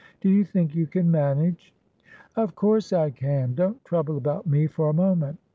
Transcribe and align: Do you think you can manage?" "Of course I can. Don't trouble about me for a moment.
Do 0.19 0.31
you 0.31 0.43
think 0.43 0.73
you 0.73 0.87
can 0.87 1.11
manage?" 1.11 1.75
"Of 2.35 2.55
course 2.55 2.91
I 2.91 3.11
can. 3.11 3.53
Don't 3.53 3.85
trouble 3.85 4.17
about 4.17 4.47
me 4.47 4.65
for 4.65 4.89
a 4.89 4.93
moment. 4.93 5.37